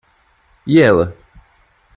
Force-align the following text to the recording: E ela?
E 0.65 0.81
ela? 0.81 1.15